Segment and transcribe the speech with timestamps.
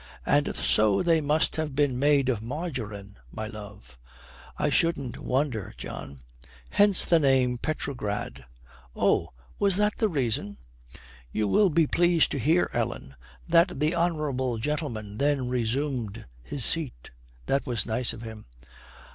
[0.25, 3.99] 'And so they must have been made of margarine, my love.'
[4.57, 6.17] 'I shouldn't wonder, John.'
[6.71, 8.45] 'Hence the name Petrograd.'
[8.95, 10.57] 'Oh, was that the reason?'
[11.31, 13.13] 'You will be pleased to hear, Ellen,
[13.47, 17.11] that the honourable gentleman then resumed his seat.'
[17.45, 18.47] 'That was nice of him.'